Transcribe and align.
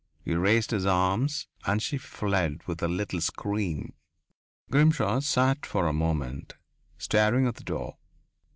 He 0.25 0.33
raised 0.33 0.71
his 0.71 0.83
arms, 0.87 1.45
and 1.63 1.79
she 1.79 1.99
fled 1.99 2.63
with 2.65 2.81
a 2.81 2.87
little 2.87 3.21
scream. 3.21 3.93
Grimshaw 4.71 5.19
sat 5.19 5.63
for 5.63 5.85
a 5.85 5.93
moment 5.93 6.55
staring 6.97 7.45
at 7.45 7.53
the 7.57 7.63
door. 7.63 7.97